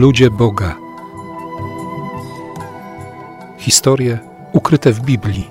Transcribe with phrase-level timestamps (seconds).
[0.00, 0.76] Ludzie Boga.
[3.58, 4.18] Historie
[4.52, 5.50] ukryte w Biblii.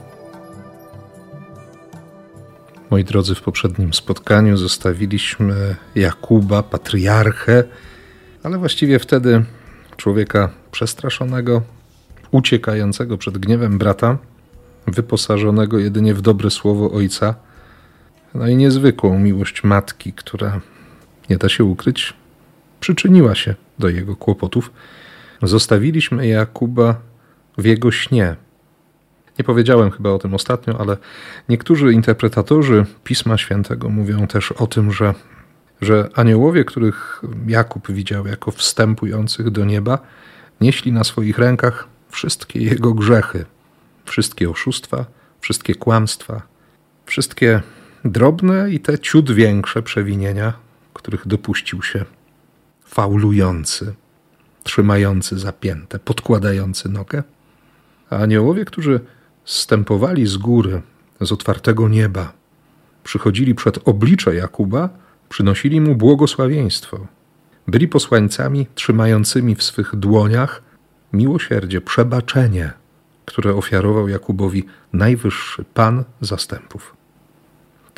[2.89, 7.64] Moi drodzy, w poprzednim spotkaniu zostawiliśmy Jakuba, patriarchę,
[8.43, 9.46] ale właściwie wtedy
[9.97, 11.61] człowieka przestraszonego,
[12.31, 14.18] uciekającego przed gniewem brata,
[14.87, 17.36] wyposażonego jedynie w dobre słowo ojca,
[18.34, 20.61] no i niezwykłą miłość matki, która,
[21.29, 22.14] nie da się ukryć,
[22.79, 24.71] przyczyniła się do jego kłopotów.
[25.43, 26.96] Zostawiliśmy Jakuba
[27.57, 28.36] w jego śnie.
[29.39, 30.97] Nie powiedziałem chyba o tym ostatnio, ale
[31.50, 35.14] niektórzy interpretatorzy Pisma Świętego mówią też o tym, że,
[35.81, 40.00] że aniołowie, których Jakub widział jako wstępujących do nieba,
[40.61, 43.45] nieśli na swoich rękach wszystkie jego grzechy,
[44.06, 45.06] wszystkie oszustwa,
[45.42, 46.42] wszystkie kłamstwa,
[47.06, 47.62] wszystkie
[48.06, 50.53] drobne i te ciut większe przewinienia,
[50.94, 52.06] których dopuścił się
[52.90, 53.94] faulujący,
[54.64, 57.23] trzymający zapięte, podkładający nogę.
[58.09, 59.00] A aniołowie, którzy
[59.46, 60.81] stępowali z góry,
[61.22, 62.34] z otwartego nieba,
[63.04, 64.90] przychodzili przed oblicze Jakuba,
[65.30, 67.08] przynosili mu błogosławieństwo.
[67.68, 70.62] Byli posłańcami trzymającymi w swych dłoniach
[71.14, 72.74] miłosierdzie, przebaczenie,
[73.26, 76.98] które ofiarował Jakubowi najwyższy Pan zastępów.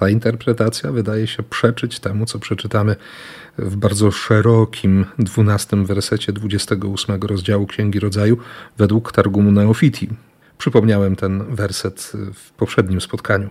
[0.02, 2.95] Ta interpretacja wydaje się przeczyć temu, co przeczytamy
[3.57, 8.38] w bardzo szerokim dwunastym wersecie 28 rozdziału Księgi Rodzaju
[8.77, 10.09] według Targumu Neofiti.
[10.58, 13.49] Przypomniałem ten werset w poprzednim spotkaniu.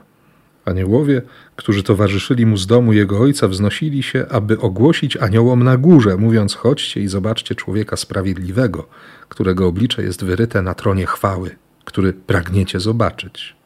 [0.64, 1.22] Aniołowie,
[1.56, 6.54] którzy towarzyszyli mu z domu jego ojca, wznosili się, aby ogłosić aniołom na górze, mówiąc:
[6.54, 8.88] Chodźcie i zobaczcie człowieka sprawiedliwego,
[9.28, 13.59] którego oblicze jest wyryte na tronie chwały, który pragniecie zobaczyć.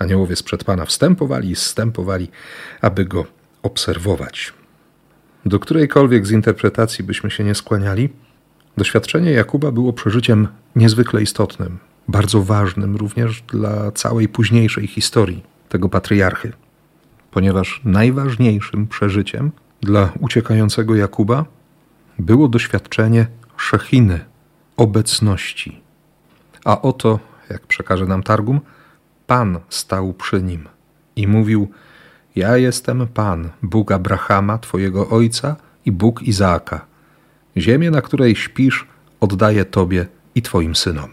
[0.00, 2.28] Aniołowie sprzed Pana wstępowali i zstępowali,
[2.80, 3.26] aby go
[3.62, 4.52] obserwować.
[5.46, 8.08] Do którejkolwiek z interpretacji byśmy się nie skłaniali,
[8.76, 11.78] doświadczenie Jakuba było przeżyciem niezwykle istotnym,
[12.08, 16.52] bardzo ważnym również dla całej późniejszej historii tego patriarchy,
[17.30, 21.44] ponieważ najważniejszym przeżyciem dla uciekającego Jakuba
[22.18, 24.20] było doświadczenie szechiny,
[24.76, 25.80] obecności.
[26.64, 27.18] A oto,
[27.50, 28.60] jak przekaże nam Targum,
[29.30, 30.68] Pan stał przy nim
[31.16, 31.70] i mówił:
[32.36, 36.86] Ja jestem Pan, Bóg Abrahama, Twojego ojca i Bóg Izaaka.
[37.56, 38.86] Ziemię, na której śpisz,
[39.20, 41.10] oddaję Tobie i Twoim synom.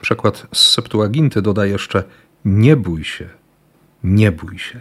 [0.00, 2.04] Przekład z Septuaginty doda jeszcze:
[2.44, 3.28] Nie bój się,
[4.04, 4.80] nie bój się.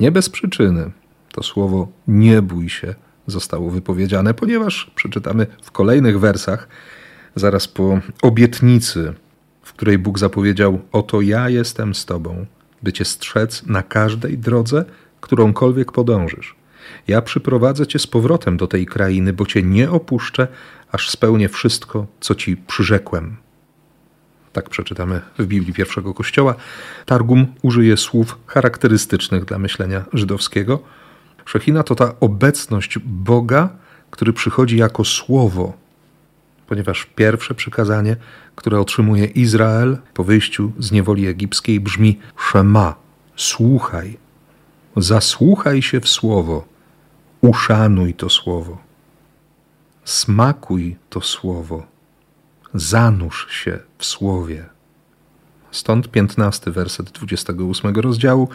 [0.00, 0.90] Nie bez przyczyny
[1.32, 2.94] to słowo nie bój się
[3.26, 6.68] zostało wypowiedziane, ponieważ przeczytamy w kolejnych wersach,
[7.34, 9.14] zaraz po obietnicy
[9.68, 12.46] w której Bóg zapowiedział: Oto ja jestem z Tobą,
[12.82, 14.84] by Cię strzec na każdej drodze,
[15.20, 16.54] którąkolwiek podążysz.
[17.08, 20.48] Ja przyprowadzę Cię z powrotem do tej krainy, bo Cię nie opuszczę,
[20.92, 23.36] aż spełnię wszystko, co Ci przyrzekłem.
[24.52, 26.54] Tak przeczytamy w Biblii pierwszego Kościoła.
[27.06, 30.82] Targum użyje słów charakterystycznych dla myślenia żydowskiego.
[31.44, 33.68] Szechina to ta obecność Boga,
[34.10, 35.87] który przychodzi jako słowo
[36.68, 38.16] ponieważ pierwsze przykazanie,
[38.56, 42.94] które otrzymuje Izrael po wyjściu z niewoli egipskiej, brzmi: Szema,
[43.36, 44.18] słuchaj,
[44.96, 46.64] zasłuchaj się w słowo,
[47.40, 48.78] uszanuj to słowo,
[50.04, 51.86] smakuj to słowo,
[52.74, 54.64] zanurz się w słowie.
[55.70, 58.48] Stąd piętnasty werset 28 rozdziału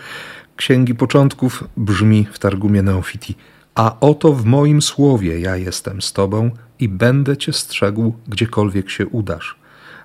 [0.56, 3.36] Księgi Początków brzmi w Targumie Neofiti:
[3.76, 9.08] A oto w moim słowie ja jestem z Tobą i będę cię strzegł, gdziekolwiek się
[9.08, 9.56] udasz.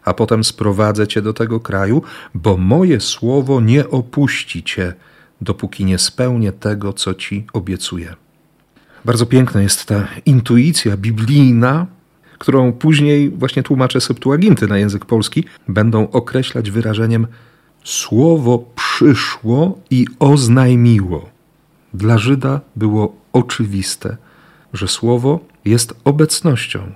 [0.05, 2.03] A potem sprowadzę cię do tego kraju,
[2.35, 4.95] bo moje słowo nie opuści cię,
[5.41, 8.15] dopóki nie spełnię tego, co ci obiecuję.
[9.05, 11.87] Bardzo piękna jest ta intuicja biblijna,
[12.39, 17.27] którą później właśnie tłumacze Septuaginty na język polski będą określać wyrażeniem
[17.85, 21.29] słowo przyszło i oznajmiło.
[21.95, 24.17] Dla Żyda było oczywiste,
[24.73, 26.93] że słowo jest obecnością.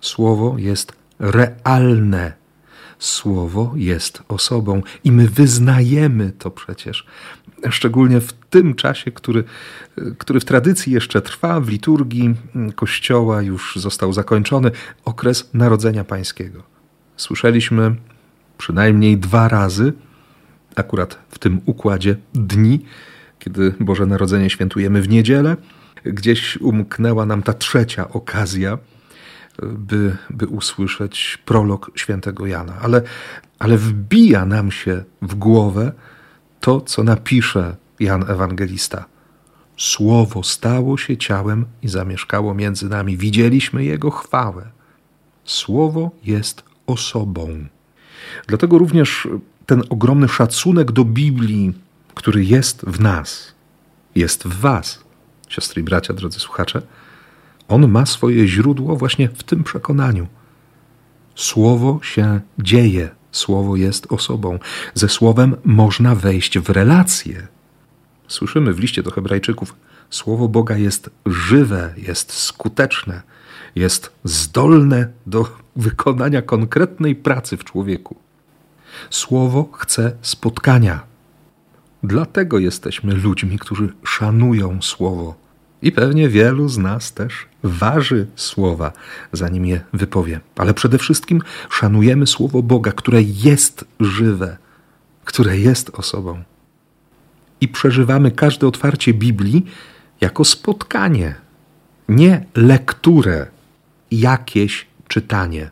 [0.00, 2.32] Słowo jest realne.
[2.98, 7.06] Słowo jest osobą i my wyznajemy to przecież.
[7.70, 9.44] Szczególnie w tym czasie, który,
[10.18, 12.34] który w tradycji jeszcze trwa, w liturgii
[12.74, 14.70] Kościoła już został zakończony
[15.04, 16.62] okres Narodzenia Pańskiego.
[17.16, 17.96] Słyszeliśmy
[18.58, 19.92] przynajmniej dwa razy,
[20.76, 22.84] akurat w tym układzie dni,
[23.38, 25.56] kiedy Boże Narodzenie świętujemy w niedzielę,
[26.04, 28.78] gdzieś umknęła nam ta trzecia okazja,
[29.62, 32.74] by, by usłyszeć prolog świętego Jana.
[32.82, 33.02] Ale,
[33.58, 35.92] ale wbija nam się w głowę
[36.60, 39.04] to, co napisze Jan Ewangelista.
[39.76, 43.16] Słowo stało się ciałem i zamieszkało między nami.
[43.16, 44.70] Widzieliśmy Jego chwałę.
[45.44, 47.66] Słowo jest osobą.
[48.46, 49.28] Dlatego również
[49.66, 51.74] ten ogromny szacunek do Biblii,
[52.18, 53.54] który jest w nas,
[54.14, 55.04] jest w Was,
[55.48, 56.82] siostry i bracia, drodzy słuchacze,
[57.68, 60.26] on ma swoje źródło właśnie w tym przekonaniu.
[61.34, 64.58] Słowo się dzieje, słowo jest osobą.
[64.94, 67.46] Ze słowem można wejść w relacje.
[68.28, 69.74] Słyszymy w liście do Hebrajczyków:
[70.10, 73.22] Słowo Boga jest żywe, jest skuteczne,
[73.74, 78.16] jest zdolne do wykonania konkretnej pracy w człowieku.
[79.10, 81.08] Słowo chce spotkania.
[82.02, 85.34] Dlatego jesteśmy ludźmi, którzy szanują Słowo.
[85.82, 88.92] I pewnie wielu z nas też waży słowa,
[89.32, 90.40] zanim je wypowie.
[90.56, 94.56] Ale przede wszystkim szanujemy Słowo Boga, które jest żywe,
[95.24, 96.42] które jest osobą.
[97.60, 99.66] I przeżywamy każde otwarcie Biblii
[100.20, 101.34] jako spotkanie,
[102.08, 103.46] nie lekturę,
[104.10, 105.70] jakieś czytanie,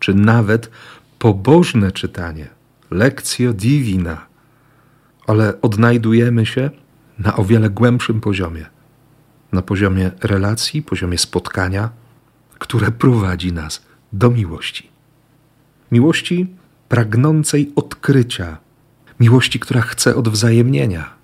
[0.00, 0.70] czy nawet
[1.18, 2.48] pobożne czytanie,
[2.90, 4.26] lekcjo divina,
[5.26, 6.70] ale odnajdujemy się
[7.18, 8.66] na o wiele głębszym poziomie,
[9.52, 11.90] na poziomie relacji, poziomie spotkania,
[12.58, 14.90] które prowadzi nas do miłości.
[15.92, 16.46] Miłości
[16.88, 18.56] pragnącej odkrycia,
[19.20, 21.14] miłości, która chce odwzajemnienia,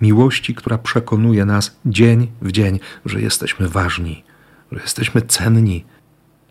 [0.00, 4.24] miłości, która przekonuje nas dzień w dzień, że jesteśmy ważni,
[4.72, 5.84] że jesteśmy cenni,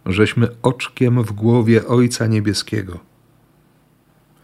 [0.06, 3.00] żeśmy oczkiem w głowie Ojca Niebieskiego,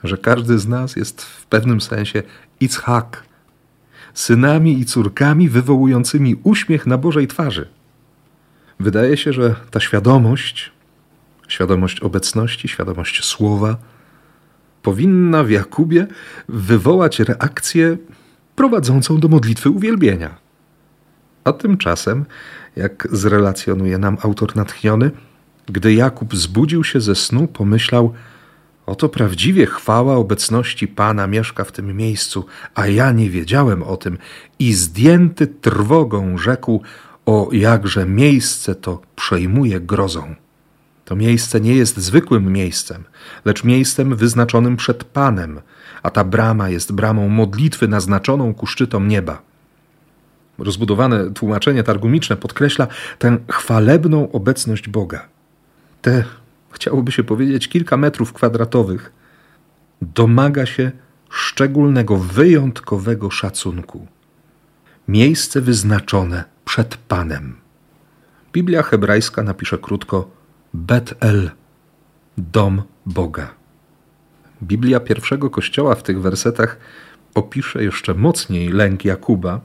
[0.04, 2.24] że każdy z nas jest w pewnym sensie
[2.60, 3.24] Ichak,
[4.14, 7.68] synami i córkami wywołującymi uśmiech na Bożej twarzy.
[8.80, 10.72] Wydaje się, że ta świadomość,
[11.48, 13.78] świadomość obecności, świadomość słowa,
[14.82, 16.08] powinna w Jakubie
[16.50, 17.98] wywołać reakcję
[18.56, 20.38] prowadzącą do modlitwy uwielbienia.
[21.44, 22.26] A tymczasem,
[22.76, 25.12] jak zrelacjonuje nam autor natchniony,
[25.66, 28.14] gdy Jakub zbudził się ze snu, pomyślał:
[28.86, 32.46] Oto prawdziwie chwała obecności Pana mieszka w tym miejscu,
[32.76, 34.18] a ja nie wiedziałem o tym,
[34.60, 36.82] i zdjęty trwogą rzekł:
[37.26, 40.36] O jakże miejsce to przejmuje grozą.
[41.06, 43.04] To miejsce nie jest zwykłym miejscem,
[43.46, 45.62] lecz miejscem wyznaczonym przed Panem,
[46.04, 49.42] a ta brama jest bramą modlitwy naznaczoną ku szczytom nieba.
[50.58, 52.88] Rozbudowane tłumaczenie targumiczne podkreśla
[53.20, 55.26] tę chwalebną obecność Boga.
[56.02, 56.24] Te,
[56.74, 59.12] chciałoby się powiedzieć, kilka metrów kwadratowych
[60.02, 60.92] domaga się
[61.30, 64.08] szczególnego, wyjątkowego szacunku.
[65.08, 67.56] Miejsce wyznaczone przed Panem.
[68.54, 70.32] Biblia hebrajska napisze krótko
[70.74, 71.52] Bet-El,
[72.38, 73.54] dom Boga.
[74.64, 76.78] Biblia pierwszego kościoła w tych wersetach
[77.36, 79.62] opisze jeszcze mocniej lęk Jakuba.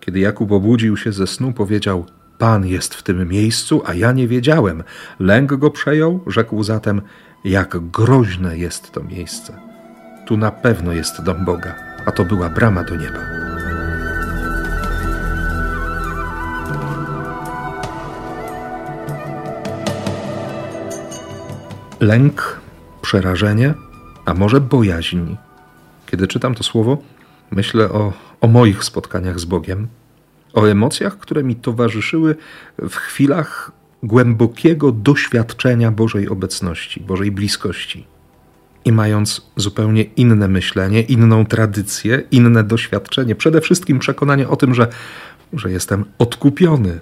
[0.00, 2.06] Kiedy Jakub obudził się ze snu, powiedział:
[2.38, 4.82] Pan jest w tym miejscu, a ja nie wiedziałem.
[5.20, 7.02] Lęk go przejął, rzekł zatem:
[7.44, 9.58] Jak groźne jest to miejsce.
[10.26, 11.74] Tu na pewno jest dom Boga,
[12.06, 13.18] a to była brama do nieba.
[22.00, 22.60] Lęk,
[23.02, 23.74] przerażenie,
[24.24, 25.36] a może bojaźń.
[26.06, 26.98] Kiedy czytam to słowo,
[27.50, 29.88] myślę o, o moich spotkaniach z Bogiem,
[30.56, 32.36] o emocjach, które mi towarzyszyły
[32.78, 33.72] w chwilach
[34.02, 38.06] głębokiego doświadczenia Bożej obecności, Bożej bliskości.
[38.84, 44.88] I mając zupełnie inne myślenie, inną tradycję, inne doświadczenie, przede wszystkim przekonanie o tym, że,
[45.52, 47.00] że jestem odkupiony,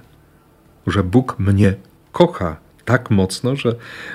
[0.87, 1.75] że Bóg mnie
[2.13, 3.75] kocha tak mocno, że,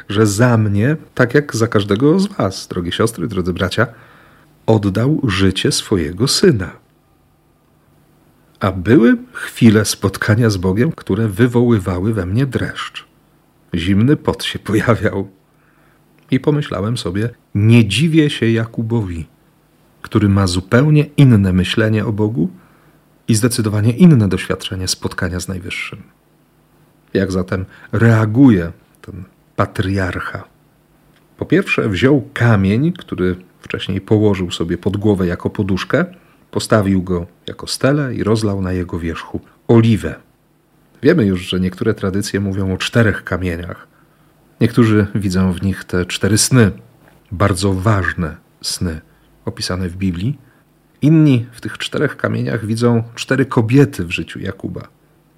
[0.10, 3.88] że za mnie, tak jak za każdego z Was, drogie siostry, drodzy bracia,
[4.66, 6.72] oddał życie swojego syna.
[8.60, 13.06] A były chwile spotkania z Bogiem, które wywoływały we mnie dreszcz.
[13.76, 15.30] Zimny pot się pojawiał.
[16.32, 19.26] I pomyślałem sobie, nie dziwię się Jakubowi,
[20.02, 22.50] który ma zupełnie inne myślenie o Bogu
[23.28, 26.04] i zdecydowanie inne doświadczenie spotkania z Najwyższym.
[27.14, 29.24] Jak zatem reaguje ten
[29.56, 30.44] patriarcha?
[31.38, 36.06] Po pierwsze, wziął kamień, który wcześniej położył sobie pod głowę jako poduszkę,
[36.52, 40.16] postawił go jako stelę i rozlał na jego wierzchu oliwę.
[41.04, 43.88] Wiemy już, że niektóre tradycje mówią o czterech kamieniach.
[44.62, 46.72] Niektórzy widzą w nich te cztery sny,
[47.32, 49.02] bardzo ważne sny
[49.46, 50.38] opisane w Biblii.
[51.02, 54.88] Inni w tych czterech kamieniach widzą cztery kobiety w życiu Jakuba: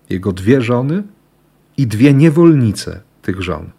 [0.09, 1.03] jego dwie żony
[1.77, 3.69] i dwie niewolnice tych żon: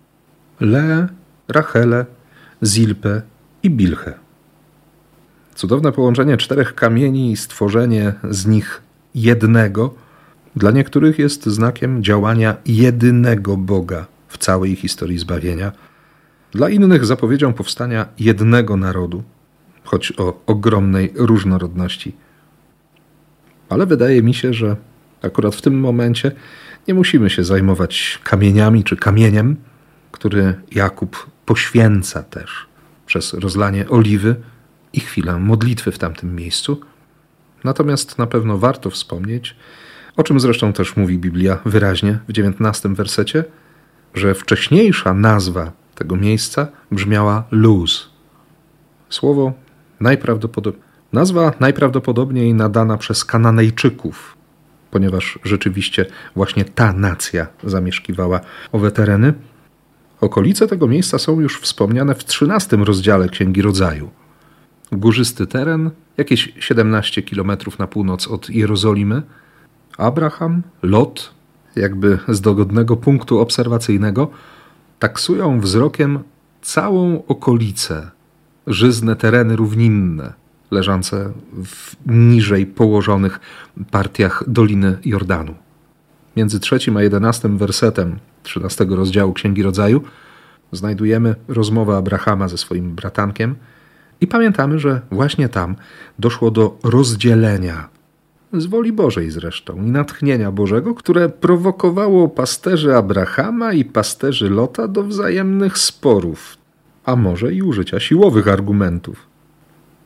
[0.60, 1.08] Le,
[1.48, 2.06] Rachele,
[2.62, 3.22] Zilpę
[3.62, 4.14] i Bilchę.
[5.54, 8.82] Cudowne połączenie czterech kamieni i stworzenie z nich
[9.14, 9.94] jednego
[10.56, 15.72] dla niektórych jest znakiem działania jedynego Boga w całej historii zbawienia,
[16.52, 19.22] dla innych zapowiedzią powstania jednego narodu,
[19.84, 22.16] choć o ogromnej różnorodności.
[23.68, 24.76] Ale wydaje mi się, że
[25.22, 26.32] akurat w tym momencie
[26.88, 29.56] nie musimy się zajmować kamieniami czy kamieniem,
[30.12, 32.66] który Jakub poświęca też
[33.06, 34.36] przez rozlanie oliwy
[34.92, 36.80] i chwilę modlitwy w tamtym miejscu.
[37.64, 39.56] Natomiast na pewno warto wspomnieć,
[40.16, 43.44] o czym zresztą też mówi Biblia wyraźnie w dziewiętnastym wersecie,
[44.14, 48.10] że wcześniejsza nazwa tego miejsca brzmiała Luz.
[49.08, 49.52] Słowo
[50.00, 50.82] najprawdopodobniej,
[51.12, 54.36] nazwa najprawdopodobniej nadana przez Kananejczyków,
[54.90, 56.06] ponieważ rzeczywiście
[56.36, 58.40] właśnie ta nacja zamieszkiwała
[58.72, 59.34] owe tereny.
[60.20, 64.10] Okolice tego miejsca są już wspomniane w XIII rozdziale Księgi Rodzaju.
[64.92, 69.22] Górzysty teren, jakieś 17 kilometrów na północ od Jerozolimy.
[69.98, 71.34] Abraham, Lot,
[71.76, 74.30] jakby z dogodnego punktu obserwacyjnego,
[74.98, 76.18] taksują wzrokiem
[76.62, 78.10] całą okolicę,
[78.66, 80.32] żyzne tereny równinne,
[80.70, 81.32] leżące
[81.64, 83.40] w niżej położonych
[83.90, 85.54] partiach Doliny Jordanu.
[86.36, 90.02] Między trzecim a jedenastym wersetem 13 rozdziału Księgi Rodzaju
[90.72, 93.56] znajdujemy rozmowę Abrahama ze swoim bratankiem
[94.22, 95.76] i pamiętamy, że właśnie tam
[96.18, 97.88] doszło do rozdzielenia
[98.52, 105.02] z woli Bożej zresztą i natchnienia Bożego, które prowokowało pasterzy Abrahama i pasterzy Lota do
[105.02, 106.56] wzajemnych sporów,
[107.04, 109.26] a może i użycia siłowych argumentów.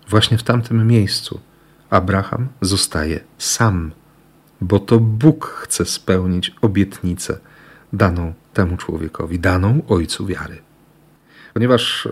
[0.08, 1.40] Właśnie w tamtym miejscu
[1.90, 3.90] Abraham zostaje sam,
[4.60, 7.38] bo to Bóg chce spełnić obietnicę
[7.92, 10.58] daną temu człowiekowi, daną ojcu wiary.
[11.54, 12.08] Ponieważ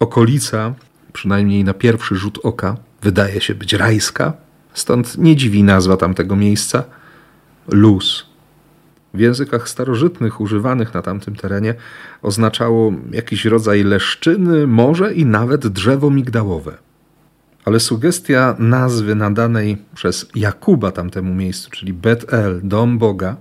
[0.00, 0.74] okolica,
[1.16, 4.32] przynajmniej na pierwszy rzut oka, wydaje się być rajska,
[4.76, 6.84] Stąd nie dziwi nazwa tamtego miejsca
[7.68, 8.26] luz.
[9.14, 11.74] W językach starożytnych używanych na tamtym terenie
[12.22, 16.72] oznaczało jakiś rodzaj leszczyny, może i nawet drzewo migdałowe.
[17.64, 23.36] Ale sugestia nazwy nadanej przez Jakuba tamtemu miejscu, czyli Bet-El, dom Boga,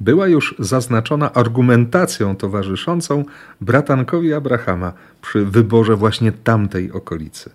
[0.00, 3.24] była już zaznaczona argumentacją towarzyszącą
[3.60, 7.50] bratankowi Abrahama przy wyborze właśnie tamtej okolicy.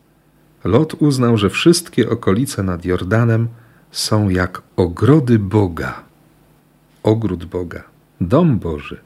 [0.64, 3.48] Lot uznał, że wszystkie okolice nad Jordanem
[3.92, 6.04] są jak ogrody Boga,
[7.04, 7.84] ogród Boga,
[8.22, 8.98] dom Boży.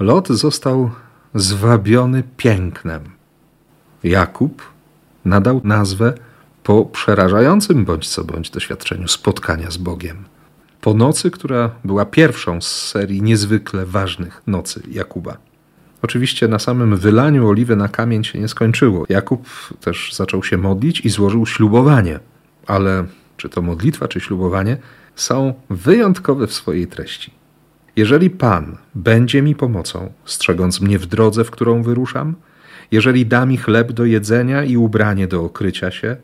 [0.00, 0.90] Lot został
[1.34, 3.02] zwabiony pięknem.
[4.04, 4.62] Jakub
[5.24, 6.14] nadał nazwę
[6.62, 10.24] po przerażającym bądź co bądź doświadczeniu spotkania z Bogiem.
[10.80, 15.36] Po nocy, która była pierwszą z serii niezwykle ważnych nocy Jakuba.
[16.02, 19.06] Oczywiście na samym wylaniu oliwy na kamień się nie skończyło.
[19.08, 19.46] Jakub
[19.80, 22.20] też zaczął się modlić i złożył ślubowanie,
[22.66, 23.04] ale
[23.36, 24.76] czy to modlitwa, czy ślubowanie
[25.14, 27.30] są wyjątkowe w swojej treści.
[27.96, 32.34] Jeżeli Pan będzie mi pomocą, strzegąc mnie w drodze, w którą wyruszam,
[32.90, 36.16] jeżeli da mi chleb do jedzenia i ubranie do okrycia się,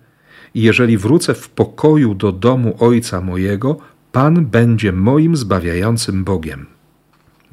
[0.54, 3.76] i jeżeli wrócę w pokoju do domu Ojca mojego,
[4.14, 6.66] Pan będzie moim zbawiającym Bogiem.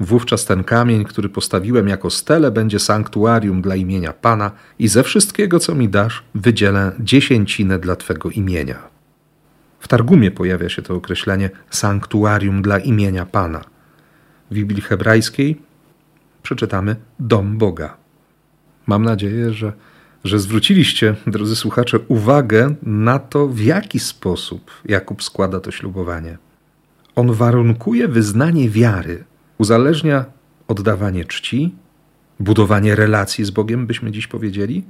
[0.00, 5.58] Wówczas ten kamień, który postawiłem jako stele, będzie sanktuarium dla imienia Pana i ze wszystkiego,
[5.58, 8.78] co mi dasz, wydzielę dziesięcinę dla Twego imienia.
[9.80, 13.64] W Targumie pojawia się to określenie sanktuarium dla imienia Pana.
[14.50, 15.62] W Biblii hebrajskiej
[16.42, 17.96] przeczytamy dom Boga.
[18.86, 19.72] Mam nadzieję, że,
[20.24, 26.51] że zwróciliście, drodzy słuchacze, uwagę na to, w jaki sposób Jakub składa to ślubowanie.
[27.16, 29.24] On warunkuje wyznanie wiary
[29.58, 30.24] uzależnia
[30.68, 31.74] oddawanie czci,
[32.40, 34.84] budowanie relacji z Bogiem, byśmy dziś powiedzieli,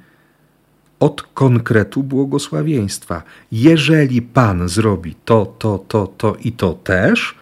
[1.01, 3.23] od konkretu błogosławieństwa.
[3.53, 7.35] Jeżeli Pan zrobi to, to, to, to i to też,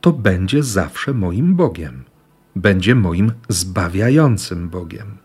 [0.00, 2.04] to będzie zawsze moim Bogiem.
[2.56, 5.16] Będzie moim zbawiającym Bogiem.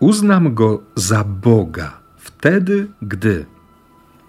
[0.00, 3.46] Uznam go za Boga wtedy, gdy.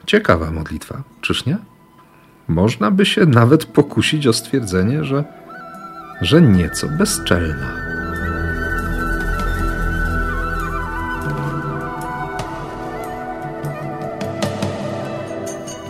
[0.06, 1.58] Ciekawa modlitwa, czyż nie?
[2.50, 5.24] Można by się nawet pokusić o stwierdzenie, że
[6.22, 7.74] że nieco bezczelna.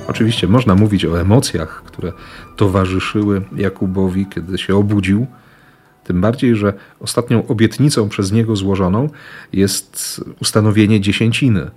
[0.08, 2.14] Oczywiście można mówić o emocjach, które
[2.56, 5.28] towarzyszyły Jakubowi, kiedy się obudził.
[6.04, 9.10] Tym bardziej, że ostatnią obietnicą przez niego złożoną
[9.54, 11.72] jest ustanowienie dziesięciny,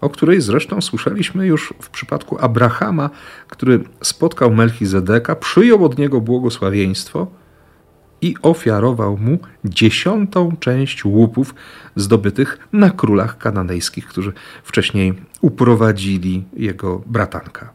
[0.00, 3.10] o której zresztą słyszeliśmy już w przypadku Abrahama,
[3.48, 7.26] który spotkał Melchizedeka, przyjął od niego błogosławieństwo
[8.20, 11.54] i ofiarował mu dziesiątą część łupów
[11.96, 14.32] zdobytych na królach kananejskich, którzy
[14.64, 17.72] wcześniej uprowadzili jego bratanka.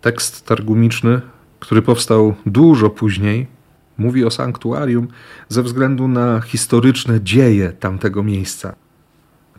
[0.00, 1.20] Tekst targumiczny,
[1.60, 3.46] który powstał dużo później,
[3.98, 5.08] Mówi o sanktuarium
[5.48, 8.74] ze względu na historyczne dzieje tamtego miejsca.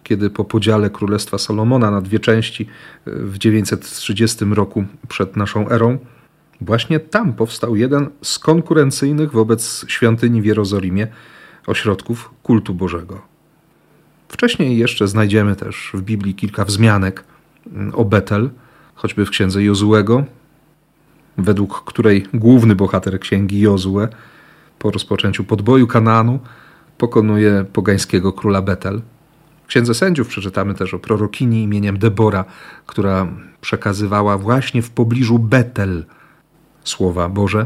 [0.04, 2.68] Kiedy po podziale Królestwa Salomona na dwie części
[3.06, 5.98] w 930 roku przed naszą erą,
[6.62, 11.08] właśnie tam powstał jeden z konkurencyjnych wobec świątyni w Jerozolimie
[11.68, 13.22] ośrodków kultu Bożego.
[14.28, 17.24] Wcześniej jeszcze znajdziemy też w Biblii kilka wzmianek
[17.94, 18.50] o Betel,
[18.96, 20.24] choćby w księdze Jozułego,
[21.38, 24.08] według której główny bohater księgi Jozue
[24.80, 26.40] po rozpoczęciu podboju Kanaanu
[26.98, 29.02] pokonuje pogańskiego króla Betel.
[29.74, 32.46] Księdze sędziów przeczytamy też o prorokini imieniem Debora,
[32.86, 33.28] która
[33.62, 36.06] przekazywała właśnie w pobliżu Betel
[36.84, 37.66] słowa Boże.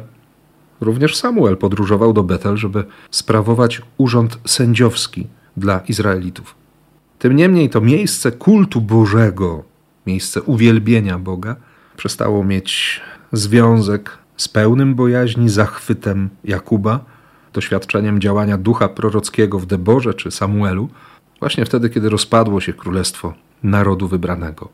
[0.82, 6.56] Również Samuel podróżował do Betel, żeby sprawować urząd sędziowski dla Izraelitów.
[7.20, 9.64] Tym niemniej to miejsce kultu Bożego,
[10.06, 11.56] miejsce uwielbienia Boga,
[11.98, 17.00] przestało mieć związek z pełnym bojaźni zachwytem Jakuba,
[17.54, 20.90] doświadczeniem działania ducha prorockiego w Deborze czy Samuelu,
[21.40, 24.70] właśnie wtedy, kiedy rozpadło się królestwo narodu wybranego.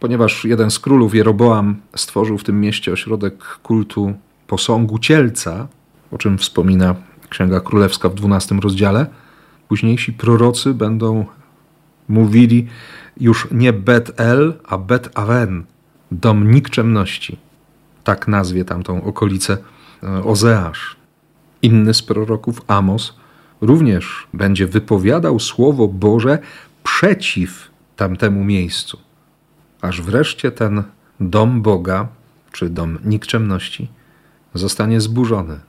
[0.00, 4.14] Ponieważ jeden z królów, Jeroboam, stworzył w tym mieście ośrodek kultu
[4.46, 5.68] posągu cielca,
[6.12, 6.94] o czym wspomina
[7.28, 9.06] Księga Królewska w XII rozdziale,
[9.68, 11.26] późniejsi prorocy będą
[12.08, 12.66] mówili
[13.20, 15.62] już nie Bet-El, a Bet-Aven,
[16.12, 17.38] dom nikczemności.
[18.04, 19.58] Tak nazwie tamtą okolicę
[20.02, 20.96] e, Ozeasz.
[21.62, 23.19] Inny z proroków, Amos,
[23.60, 26.38] również będzie wypowiadał słowo Boże
[26.84, 28.98] przeciw tamtemu miejscu.
[29.80, 30.82] Aż wreszcie ten
[31.20, 32.08] dom Boga,
[32.52, 33.88] czy dom nikczemności,
[34.54, 35.60] zostanie zburzony.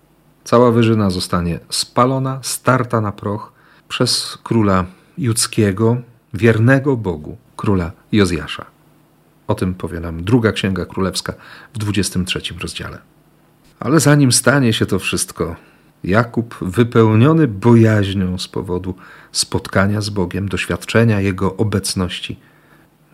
[0.43, 3.53] Cała wyżyna zostanie spalona, starta na proch
[3.87, 4.85] przez króla
[5.17, 5.97] judzkiego,
[6.33, 8.65] wiernego Bogu, króla Jozjasza.
[9.47, 11.33] O tym powie nam druga księga królewska
[11.73, 12.97] w 23 rozdziale.
[13.79, 15.55] Ale zanim stanie się to wszystko,
[16.03, 18.95] Jakub, wypełniony bojaźnią z powodu
[19.31, 22.39] spotkania z Bogiem, doświadczenia Jego obecności,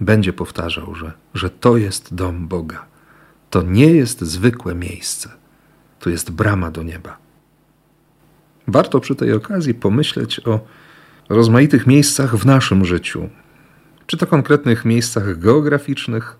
[0.01, 2.85] będzie powtarzał, że, że to jest dom Boga.
[3.49, 5.29] To nie jest zwykłe miejsce,
[5.99, 7.17] to jest brama do nieba.
[8.67, 10.59] Warto przy tej okazji pomyśleć o
[11.29, 13.29] rozmaitych miejscach w naszym życiu,
[14.05, 16.37] czy to konkretnych miejscach geograficznych,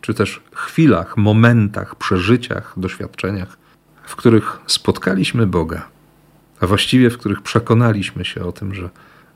[0.00, 3.58] czy też chwilach, momentach, przeżyciach, doświadczeniach,
[4.08, 5.88] w których spotkaliśmy Boga,
[6.60, 8.90] a właściwie w których przekonaliśmy się o tym, że,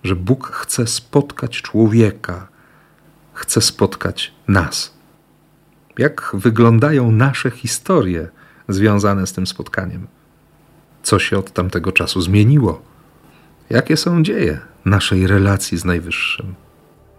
[0.05, 2.49] że Bóg chce spotkać człowieka,
[3.35, 4.95] chce spotkać nas.
[5.99, 8.29] Jak wyglądają nasze historie
[8.69, 10.07] związane z tym spotkaniem?
[11.03, 12.83] Co się od tamtego czasu zmieniło?
[13.71, 16.55] Jakie są dzieje naszej relacji z Najwyższym?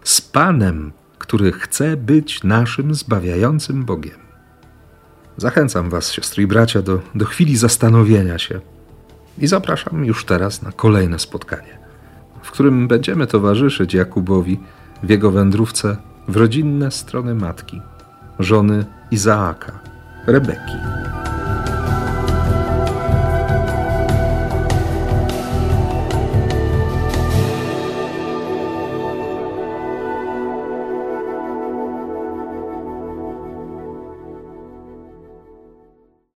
[0.04, 4.23] z Panem, który chce być naszym zbawiającym Bogiem.
[5.36, 8.60] Zachęcam Was, siostry i bracia, do, do chwili zastanowienia się
[9.38, 11.78] i zapraszam już teraz na kolejne spotkanie,
[12.42, 14.60] w którym będziemy towarzyszyć Jakubowi
[15.02, 15.96] w jego wędrówce
[16.28, 17.80] w rodzinne strony matki,
[18.38, 19.78] żony Izaaka,
[20.26, 21.03] Rebeki.